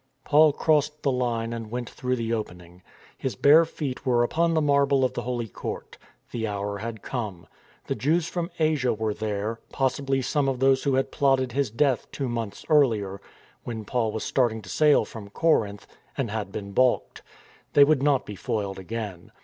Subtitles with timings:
[0.25, 2.81] Paul crossed the line and went through the open ing.
[3.15, 5.99] His bare feet were upon the marble of the holy court.
[6.31, 7.45] The hour had come.
[7.85, 12.11] The Jews from Asia were there, possibly some of those who had plotted his death
[12.11, 13.21] two months earlier,
[13.63, 15.85] when Paul was starting to sail from Corinth,
[16.17, 17.21] and had been baulked.
[17.73, 19.31] They would not be foiled again.